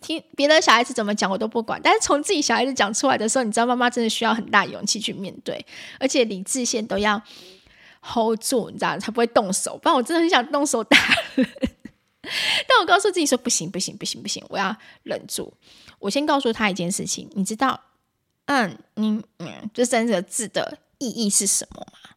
[0.00, 5.64] 听别的小孩子怎么讲我都不管，但是从自己小孩子讲出来的时候，你知道妈妈真的需要很大勇气去面对，
[5.98, 7.20] 而且理智线都要
[8.02, 10.98] hold 住，你知道才不会动手，不然我真的很想动手打
[11.36, 11.48] 人。
[12.68, 15.52] 但我告诉自己说不行不行不行不行，我要忍住。
[15.98, 17.80] 我先告诉他一件事情，你知道，
[18.46, 22.10] 嗯，你嗯，这三个字的意义是什么吗？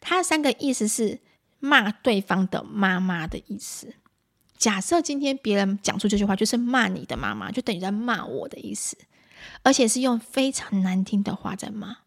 [0.00, 1.20] 它三个意思是
[1.60, 3.94] 骂对方的妈妈的意思。
[4.56, 8.98] 假设今天别人讲出这句话，就是骂你的妈妈，就等于在骂我的意思，
[9.62, 11.98] 而且是用非常难听的话在骂。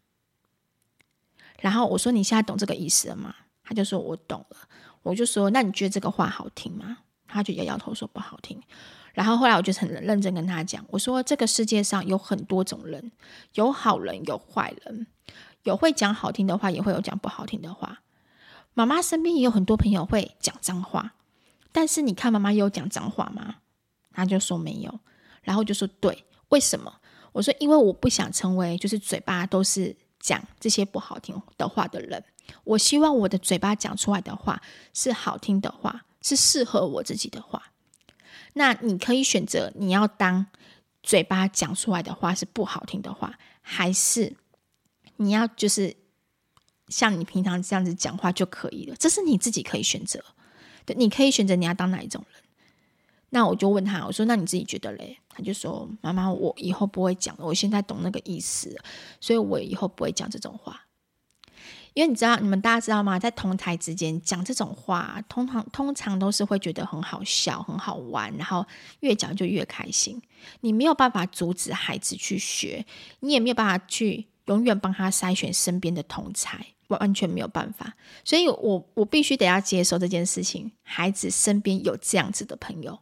[1.60, 3.34] 然后我说你现在懂这个意思了吗？
[3.64, 4.68] 他就说我懂了。
[5.02, 6.98] 我就说那你觉得这个话好听吗？
[7.32, 8.60] 他就摇摇头说不好听，
[9.14, 13.10] 然后后来我就很认真跟他讲，我说这个世界上有很多种人，
[13.54, 15.06] 有好人有坏人，
[15.62, 18.00] 有会讲好听的话，也会有讲不好听的话。
[18.74, 21.14] 妈妈身边也有很多朋友会讲脏话，
[21.72, 23.56] 但是你看妈妈有讲脏话吗？
[24.12, 25.00] 他就说没有，
[25.42, 26.92] 然后就说对，为什么？
[27.32, 32.22] 我说因为我不想成为就是嘴巴都是讲这些不好听的话的人，
[32.64, 34.60] 我希望我的嘴巴讲出来的话
[34.92, 36.04] 是好听的话。
[36.22, 37.72] 是适合我自己的话，
[38.54, 40.46] 那你可以选择你要当
[41.02, 44.36] 嘴巴讲出来的话是不好听的话，还是
[45.16, 45.96] 你要就是
[46.88, 50.24] 像你平常这样子讲话就可以了，这是你自己可以选择。
[50.84, 52.42] 对，你可以选择你要当哪一种人。
[53.30, 58.76] 那我就问他，我说：“那你自己觉得嘞？”他就说：“妈妈，我以后不会讲，我现在懂那个意思，
[59.18, 60.81] 所以我以后不会讲这种话。”
[61.94, 63.18] 因为你知道，你们大家知道吗？
[63.18, 68.66] 在同台之间讲这种话，通常通常都是会觉得很好笑、很好玩，然后
[69.00, 70.20] 越讲就越开心。
[70.60, 72.86] 你没有办法阻止孩子去学，
[73.20, 76.48] 你也没有办法去永远帮他筛选身边的同侪，
[76.88, 77.94] 完全没有办法。
[78.24, 80.72] 所以我我必须得要接受这件事情。
[80.82, 82.98] 孩子身边有这样子的朋友，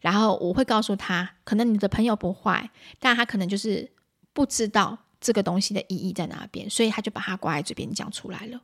[0.00, 3.92] 然后我会告诉他，可能你的朋友不坏，但他可能就是
[4.32, 4.98] 不知道。
[5.20, 6.68] 这个东西的意义在哪边？
[6.70, 8.60] 所以他就把它挂在嘴边讲出来了。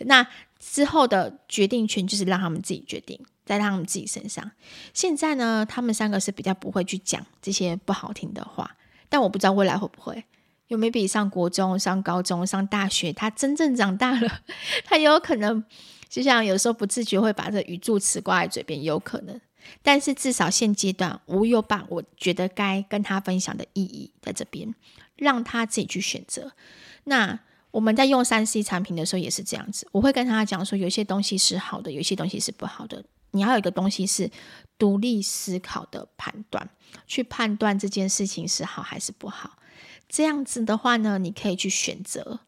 [0.00, 0.26] 那
[0.58, 4.50] 之后的决定权就是让他们自己决定，在他们自己身上。
[4.92, 8.76] 现在呢，他们三个是比较不会去讲这些不好听的话，
[9.08, 10.24] 但我不知道未来会不会。
[10.68, 14.40] 有没有比上国中、上高中、上大学，他真正长大了，
[14.84, 15.62] 他也有可能
[16.08, 19.40] 就像有时候不自觉会把这语助词挂在嘴边，有可能。
[19.82, 24.74] 但是至少现阶段，我有把我觉得该跟他分享的意义在这边。
[25.16, 26.52] 让他自己去选择。
[27.04, 33.04] 那我们在用三 C 产品的时候也是这样子，我会跟他讲说，有些东西是好的，有些东西是不好的。
[33.32, 34.30] 你要有一个东西是
[34.78, 36.70] 独立思考的判断，
[37.06, 39.58] 去判断这件事情是好还是不好。
[40.08, 42.40] 这样子的话呢，你可以去选择。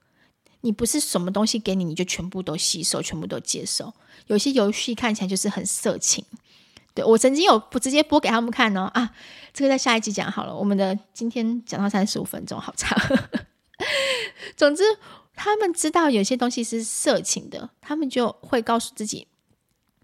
[0.60, 3.92] 你不是什么东西给你，你就全部都吸收，全部都接受。
[4.26, 6.24] 有些游戏看起来就是很色情。
[6.96, 9.14] 对，我曾经有不直接播给他们看哦啊，
[9.52, 10.56] 这个在下一集讲好了。
[10.56, 12.98] 我们的今天讲到三十五分钟，好长。
[14.56, 14.82] 总之，
[15.34, 19.28] 他们知道有些东西是色情的，他们就会告诉自己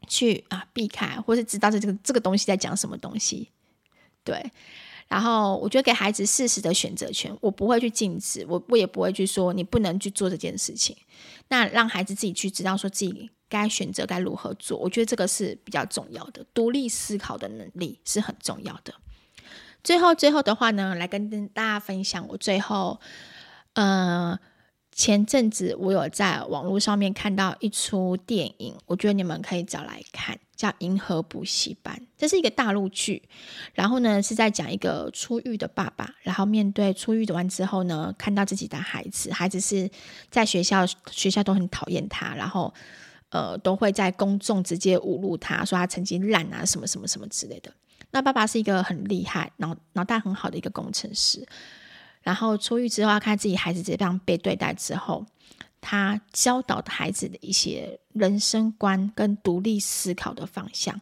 [0.06, 3.48] 去啊避开，或是知道这这个这个东西在讲什么东西。
[4.22, 4.52] 对，
[5.12, 10.96] 然后我觉得给孩子适时的选择权，我不会去禁止，我我也不会去说你不能去做这件事情。
[11.48, 18.94] 那让孩子自己去知道说自己该选择该如何做，我觉得这个是比较重要的，独立思考的能力是很重要的。
[19.84, 22.98] 最后，最后的话呢，来跟大家分享我最后，
[23.74, 24.38] 呃。
[24.94, 31.96] 前阵子我有在网络上面看到一出电影，我觉得你们可以找来看，叫《银河补习班》。
[32.18, 33.22] 这是一个大陆剧，
[33.72, 39.90] 然后呢是在讲一个出狱的爸爸，然后面对出狱完之后呢，看到自己的孩子，孩子是
[40.30, 42.72] 在学校学校都很讨厌他，然后
[43.30, 47.72] 呃都会在公众直接侮辱他，说他成绩烂啊什么什么什么之类的。
[48.10, 51.48] 那爸爸是一个很厉害、脑脑袋很好的一个工程师。
[52.22, 55.26] 然后出狱之后，看自己孩子这样被对待之后，
[55.80, 61.00] 他教导的孩子的一些人生观跟独立思考的方向，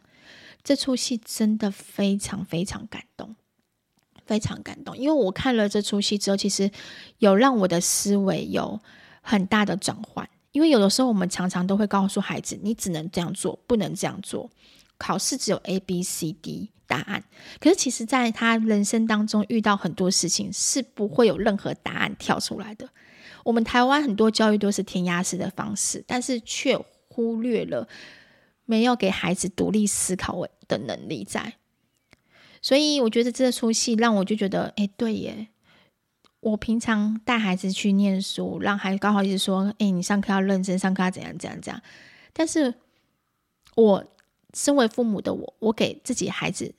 [0.63, 3.35] 这出戏真的非常非常感动，
[4.25, 4.97] 非常感动。
[4.97, 6.71] 因为我看了这出戏之后，其实
[7.19, 8.79] 有让我的思维有
[9.21, 10.27] 很大的转换。
[10.51, 14.49] 因为有的时候我们常常都会告诉孩子，你只能这样做，不能这样做。
[15.01, 16.69] 考试只有 A、B、C、D。
[16.87, 17.23] 答案，
[17.61, 22.89] 可是其实，在他人生当中遇到很多事情，是不会有任何答案跳出来的。
[23.45, 26.77] 我们台湾很多教育都是填鸭式的方式，但是却
[27.07, 27.87] 忽略了
[28.65, 31.53] 没有给孩子独立思考的能力在。
[32.61, 35.47] 所以，我觉得这出戏让我就觉得，哎，对耶！
[36.41, 41.81] 我平常带孩子去念书，让孩子刚好一直说，哎，你上课要认真，上课要怎样怎样怎样。
[42.33, 42.73] 但是
[43.75, 44.05] 我
[44.53, 46.73] 身为父母的我，我给自己孩子。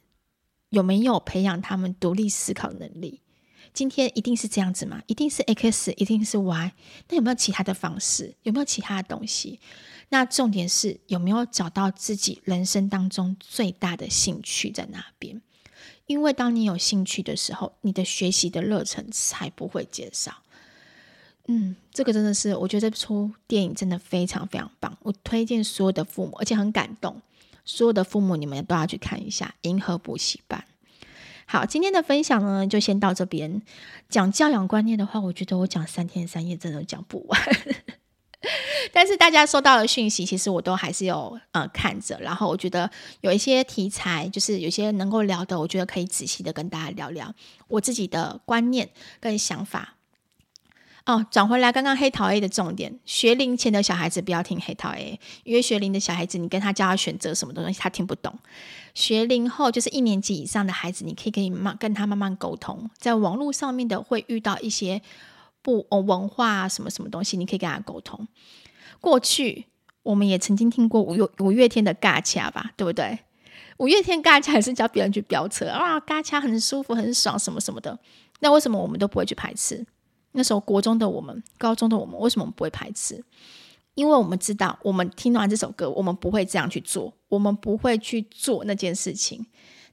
[0.70, 3.20] 有没有培养他们独立思考能力？
[3.75, 5.03] 今天一定是这样子吗？
[5.07, 6.73] 一定是 X，一定是 Y？
[7.09, 8.35] 那有没有其他的方式？
[8.43, 9.61] 有没有其他的东西？
[10.09, 15.43] 那重点是有没有找到自己人生当中最大的兴趣在哪边？
[16.07, 20.43] 因为当你有兴趣的时候，你的学习的热忱才不会减少。
[21.49, 27.20] 嗯，这个真的是我觉得这出电影真的非常非常棒，我推荐所有的父母，而且很感动。
[27.65, 30.65] 所有的父母，你们都要去看一下《银河补习班》。
[31.47, 33.61] 好，今天的分享呢，就先到这边。
[34.09, 37.41] 讲教养观念的话，我觉得我讲三天三夜真的讲不完。
[38.93, 42.19] 但是大家收到的讯息，其实我都还是有呃看着。
[42.21, 42.91] 然后我觉得
[43.21, 47.33] 有一些题材，就是有些能够聊的，我觉得可以仔细的跟大家聊聊
[47.69, 48.89] 我自己的观念
[49.21, 49.95] 跟想法。
[51.05, 58.39] 哦，转回来，刚刚黑桃 A 的重点，学龄前的小孩子不要听黑桃 A，因为学龄的小孩子，你跟他教他选择什么东西，他听不懂。
[58.95, 65.03] 学龄后就是一年级以上的孩子，你可以可以慢跟他慢慢沟通，在网络上面的会遇到一些
[65.61, 68.29] 不哦文化啊什么什么东西，你可以跟他沟通。
[69.01, 69.67] 过去
[70.05, 73.19] 我们也曾经听过五月五月天的尬掐吧，对不对？
[73.79, 77.99] 五月天尬掐也是教别人去飙车啊，尬掐很舒服很爽什么什么的，
[78.39, 79.85] 那为什么我们都不会去排斥？
[80.33, 83.24] 那时候国中的我们，高中的我们，为什么不会排斥？
[83.95, 89.47] 因为我们知道，我们听完这首歌，我们不会这样去做，我们不会去做那件事情。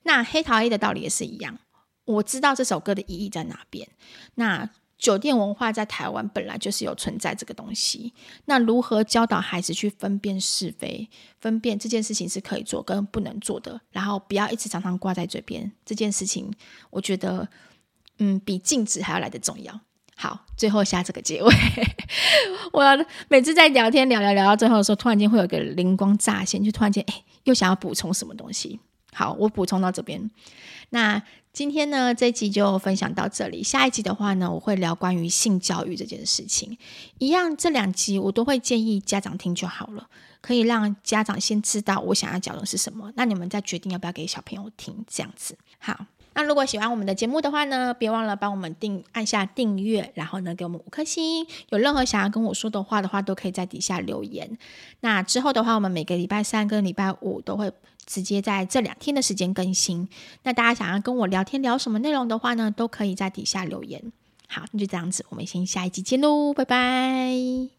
[0.03, 1.59] 那黑桃 A 的道理也是一样，
[2.05, 3.89] 我知道这首歌的意义在哪边。
[4.35, 8.13] 那酒店文化在台湾本来就是有存在这个东西。
[8.45, 11.09] 那如何教导孩子去分辨是非，
[11.39, 15.69] 分辨这件事情是可以做跟不能做的，然后不要一直常常挂在嘴边。
[15.85, 16.49] 这件事情，
[16.89, 17.49] 我觉得，
[18.19, 19.81] 嗯，比禁止还要来得重要。
[20.21, 21.55] 好，最后下这个结尾。
[22.73, 22.83] 我
[23.29, 28.81] 每次在聊天聊聊聊到最后的时候，突然间会有一个灵光乍现，就突然间哎，又想要补充什么东西。
[29.13, 30.29] 好，我补充到这边。
[30.89, 33.63] 那今天呢，这一集就分享到这里。
[33.63, 36.77] 下一集的话呢，我会聊关于性教育这件事情。
[37.19, 40.09] 一样，这两集我都会建议家长听就好了，
[40.41, 45.57] 可以让家长先知道我想要讲的是什么，那你们再决定要不要给小朋友听，这样子。
[45.77, 46.07] 好。
[46.33, 51.45] 那如果喜欢我们的节目的话呢，别忘了帮我们订按下订阅，然后呢给我们五颗星。
[51.69, 54.57] 有任何想要跟我说的话的话，都可以在底下留言。
[55.01, 57.71] 那之后的话，我们每个礼拜三跟礼拜五都会
[58.05, 60.07] 直接在这两天的时间更新。
[60.43, 64.11] 那大家想要跟我聊天聊什么内容的话呢，都可以在底下留言。
[64.47, 67.78] 好，那就这样子，我们先下一集见喽，拜拜。